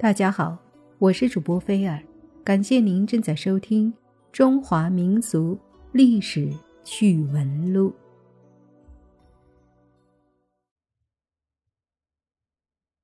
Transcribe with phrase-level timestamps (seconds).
[0.00, 0.56] 大家好，
[1.00, 2.00] 我是主播菲尔，
[2.44, 3.92] 感谢您正在收听
[4.30, 5.58] 《中华民族
[5.90, 6.52] 历史
[6.84, 7.90] 趣闻录》。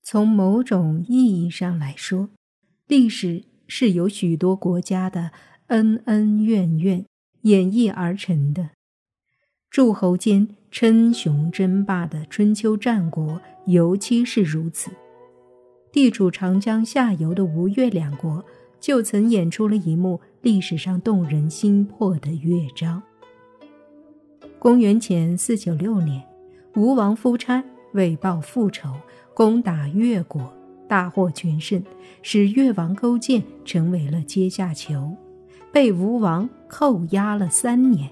[0.04, 2.30] 从某种意义上来说，
[2.86, 5.32] 历史是由许多国家的
[5.66, 7.04] 恩恩怨怨
[7.42, 8.70] 演绎而成的。
[9.68, 14.92] 诸侯间称雄争霸的春秋战国，尤其是如此。
[15.95, 18.45] 地处长江下游的吴越两国，
[18.80, 23.00] 就曾演出了一幕历史上动人心魄的乐章。
[24.59, 26.20] 公元前四九六年，
[26.74, 28.92] 吴王夫差为报复仇，
[29.34, 30.52] 攻打越国，
[30.88, 31.80] 大获全胜，
[32.22, 35.16] 使越王勾践成为了阶下囚，
[35.70, 38.11] 被吴王扣押了三年。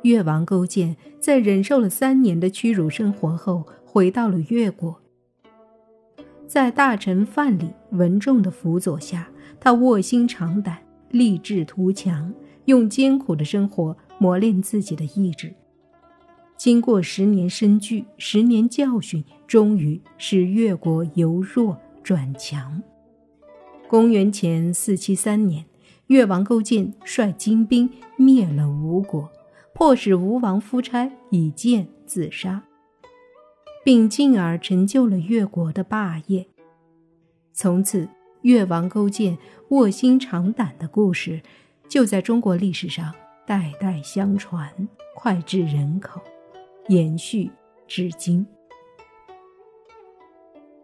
[0.00, 5.01] 越王勾践在忍受了三年的屈辱生活后，回到了越国。
[6.52, 9.26] 在大臣范蠡、文仲的辅佐下，
[9.58, 10.76] 他卧薪尝胆，
[11.08, 12.30] 立志图强，
[12.66, 15.54] 用艰苦的生活磨练自己的意志。
[16.58, 22.82] 经过十年深具，十年教训，终于使越国由弱转强。
[23.88, 25.64] 公元前四七三年，
[26.08, 29.26] 越王勾践率精兵灭了吴国，
[29.72, 32.62] 迫使吴王夫差以剑自杀。
[33.84, 36.46] 并进而成就了越国的霸业。
[37.52, 38.08] 从此，
[38.42, 39.36] 越王勾践
[39.70, 41.40] 卧薪尝胆的故事，
[41.88, 43.12] 就在中国历史上
[43.46, 44.70] 代代相传，
[45.14, 46.20] 脍炙人口，
[46.88, 47.50] 延续
[47.86, 48.46] 至今。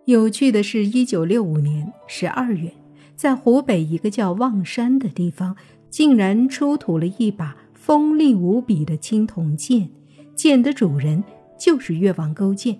[0.05, 2.73] 有趣的是，一九六五年十二月，
[3.15, 5.57] 在湖北一个叫望山的地方，
[5.91, 9.91] 竟然出土了一把锋利无比的青铜剑，
[10.35, 11.23] 剑的主人
[11.59, 12.79] 就是越王勾践。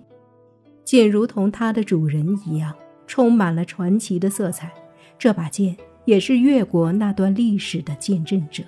[0.89, 2.75] 剑如同它的主人一样，
[3.07, 4.73] 充满了传奇的色彩。
[5.19, 8.63] 这把剑也是越国那段历史的见证者。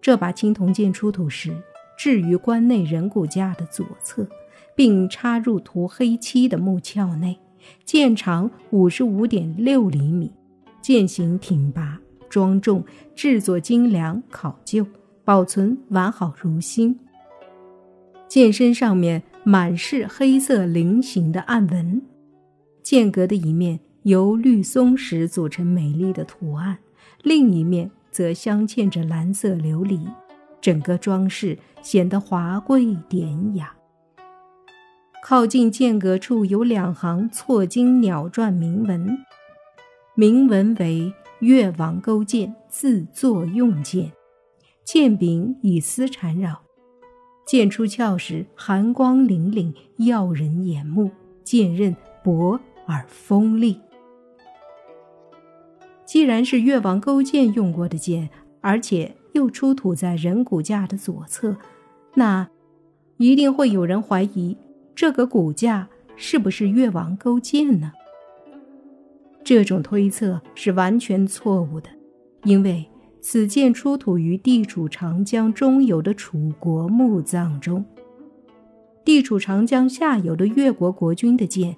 [0.00, 1.52] 这把青铜剑出土时，
[1.98, 4.24] 置于关内人骨架的左侧，
[4.76, 7.36] 并插入涂黑漆的木鞘内。
[7.84, 10.30] 剑长五十五点六厘米，
[10.80, 11.98] 剑形挺拔
[12.28, 12.84] 庄重，
[13.16, 14.86] 制作精良考究，
[15.24, 16.96] 保存完好如新。
[18.28, 19.20] 剑身上面。
[19.46, 22.00] 满是黑色菱形的暗纹，
[22.82, 26.78] 剑阁的一面由绿松石组成美丽的图案，
[27.22, 30.00] 另一面则镶嵌着蓝色琉璃，
[30.62, 33.70] 整个装饰显得华贵典雅。
[35.22, 39.18] 靠近剑阁处有两行错金鸟篆铭文，
[40.14, 44.10] 铭文为“越王勾践自作用剑”，
[44.84, 46.63] 剑柄以丝缠绕。
[47.46, 49.72] 剑出鞘时，寒光凛凛，
[50.06, 51.10] 耀人眼目；
[51.42, 53.78] 剑刃薄而锋利。
[56.06, 61.56] 既然是越王勾践用过的剑，而且又出土在人骨架的左侧，
[62.14, 62.48] 那
[63.18, 64.56] 一定会有人怀疑
[64.94, 67.92] 这个骨架是不是越王勾践呢？
[69.44, 71.90] 这种推测是完全错误的，
[72.44, 72.86] 因为。
[73.26, 77.82] 此剑出土于地处长江中游的楚国墓葬中。
[79.02, 81.74] 地处长江下游的越国国君的剑，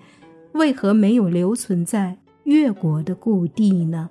[0.54, 4.10] 为何没有留存在越国的故地呢？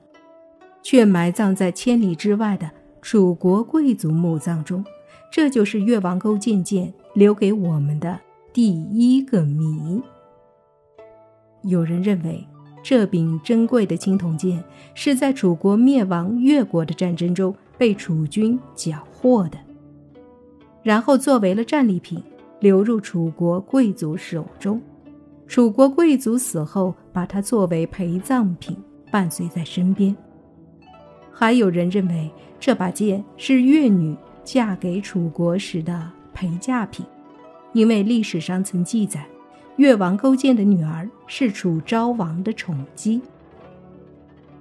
[0.82, 4.86] 却埋葬在千里之外的楚国贵族墓葬中？
[5.30, 8.18] 这就是越王勾践剑留给我们的
[8.54, 10.02] 第一个谜。
[11.64, 12.48] 有人认为。
[12.88, 14.64] 这柄珍贵的青铜剑
[14.94, 19.58] 是在楚国灭亡越国的战争中被楚军缴获的，
[20.84, 22.22] 然后作为了战利品
[22.60, 24.80] 流入楚国贵族手中。
[25.48, 28.78] 楚国贵族死后，把它作为陪葬品
[29.10, 30.16] 伴随在身边。
[31.32, 32.30] 还有人认为
[32.60, 37.04] 这把剑是越女嫁给楚国时的陪嫁品，
[37.74, 39.26] 因为历史上曾记载。
[39.78, 43.22] 越王勾践的女儿是楚昭王的宠姬。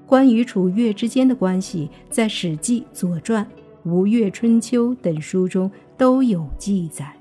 [0.06, 3.44] 关于楚越之间的关系，在《史记》《左传》
[3.90, 7.14] 《吴越春秋》等书中都有记载。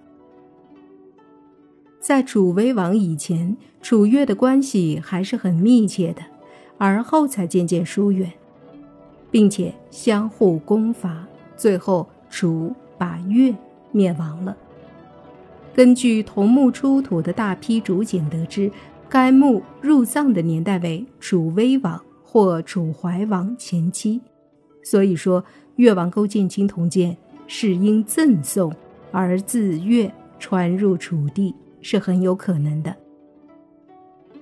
[2.00, 6.22] 在楚威王以前，楚越的关系还是很密切的，
[6.78, 8.30] 而后才渐渐疏远，
[9.32, 11.26] 并且相互攻伐，
[11.56, 13.56] 最后楚把越
[13.94, 14.58] 灭亡了。
[15.74, 18.72] 根据同墓出土的大批竹简得知，
[19.10, 24.22] 该墓入葬的年代为楚威王或楚怀王前期，
[24.84, 25.44] 所以说
[25.78, 27.18] 越王勾践青铜剑
[27.48, 28.72] 是因赠送
[29.12, 32.96] 而自越传入楚地是很有可能的。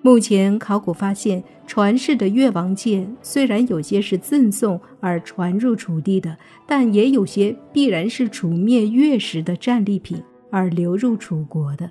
[0.02, 6.38] 目前考古发现，传世的越王剑虽然有些是赠送而传入楚地的，
[6.68, 11.90] 但也有些必然是楚灭越时的战利品而流入楚国的。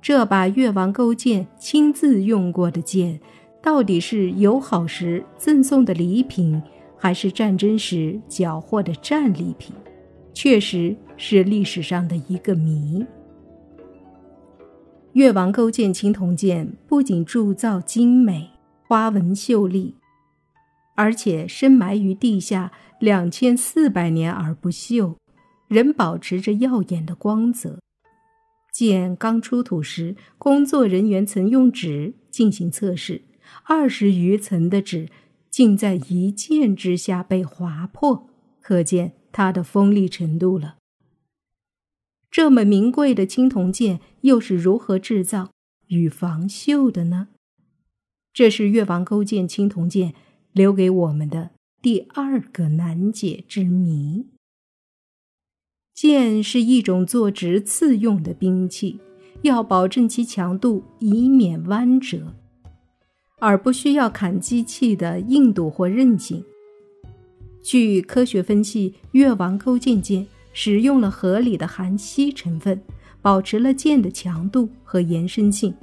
[0.00, 3.18] 这把越王勾践亲自用过的剑，
[3.60, 6.62] 到底是友好时赠送的礼品，
[6.96, 9.74] 还是战争时缴获的战利品，
[10.32, 13.04] 确实是历史上的一个谜。
[15.14, 18.48] 越王勾践青铜剑不仅铸造精美、
[18.86, 19.96] 花纹秀丽，
[20.94, 22.70] 而且深埋于地下
[23.00, 25.14] 两千四百年而不锈，
[25.68, 27.78] 仍保持着耀眼的光泽。
[28.72, 33.22] 剑刚出土时，工作人员曾用纸进行测试，
[33.64, 35.08] 二十余层的纸
[35.50, 38.28] 竟在一剑之下被划破，
[38.60, 40.76] 可见它的锋利程度了。
[42.30, 45.50] 这么名贵的青铜剑又是如何制造
[45.88, 47.28] 与防锈的呢？
[48.32, 50.14] 这是越王勾践青铜剑
[50.52, 51.50] 留给我们的
[51.82, 54.26] 第二个难解之谜。
[56.00, 59.00] 剑是一种做直刺用的兵器，
[59.42, 62.32] 要保证其强度，以免弯折，
[63.40, 66.44] 而不需要砍击器的硬度或韧性。
[67.64, 70.24] 据科学分析，越王勾践剑。
[70.52, 72.80] 使用了合理的含锡成分，
[73.20, 75.74] 保持了剑的强度和延伸性，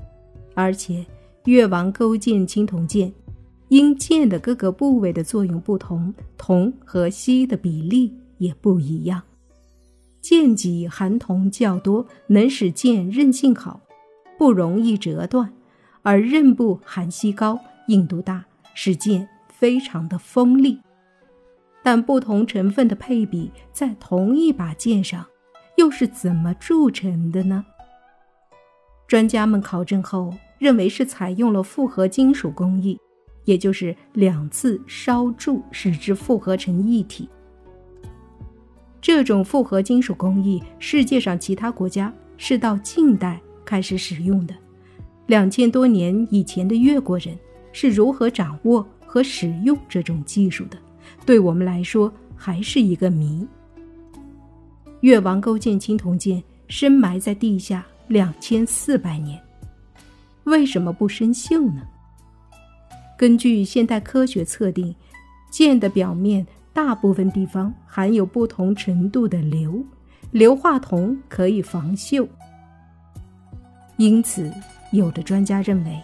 [0.54, 1.06] 而且
[1.44, 3.14] 越王勾践青铜剑
[3.68, 9.22] 因剑的各个部位的作用不同，铜和锡的比例也不一样。
[10.38, 13.80] 剑脊含铜较多，能使剑韧性好，
[14.38, 15.48] 不容易折断；
[16.02, 18.44] 而刃部含锡高，硬度大，
[18.74, 20.82] 使剑非常的锋利。
[21.82, 25.26] 但不同成分的配比在同一把剑上，
[25.78, 27.64] 又是怎么铸成的呢？
[29.08, 33.00] 专家们考证后认为是采用了复合金属工艺，
[33.46, 37.30] 也就是两次烧铸使之复合成一体。
[39.06, 44.56] 这种复合金属工艺，世界上其他国家是到近代开始使用的。
[45.28, 47.38] 两千多年以前的越国人
[47.72, 50.78] 是如何掌握和使用这种技术的？
[51.24, 53.48] 对我们来说还是一个谜。
[55.02, 59.40] 越王勾践青铜剑深埋在地下两千四百年，
[60.46, 61.84] 为什么不生锈呢？
[63.16, 64.96] 根据现代科学测定，
[65.52, 66.44] 剑的表面
[66.76, 69.82] 大部分地方含有不同程度的硫，
[70.32, 72.28] 硫化铜可以防锈。
[73.96, 74.52] 因此，
[74.92, 75.98] 有的专家认为，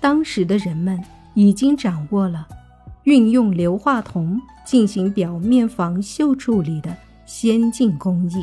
[0.00, 0.98] 当时的人们
[1.34, 2.48] 已经掌握了。
[3.02, 8.42] 运用硫化铜进行表面防锈处理的先进工艺，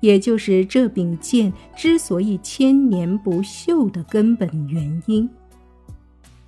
[0.00, 5.30] 也就是这柄剑之所以千年不锈的根本原因。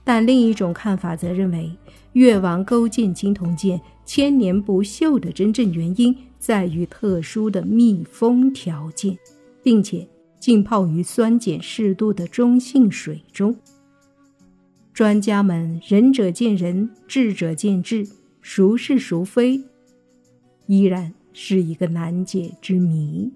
[0.04, 1.72] 但另一种看法则认为，
[2.12, 9.16] 越王勾践青铜剑千年不锈的真正原因在于特殊的密封条件，
[9.62, 10.06] 并且
[10.38, 13.56] 浸泡于酸碱适度的中性水中。
[14.92, 18.06] 专家们仁者见仁，智者见智，
[18.42, 19.64] 孰是孰非，
[20.66, 23.32] 依然是一个难解之谜。